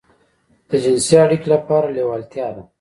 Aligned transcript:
د 0.69 0.71
جنسي 0.83 1.15
اړيکې 1.23 1.47
لپاره 1.55 1.91
لېوالتيا 1.95 2.47
ده. 2.55 2.61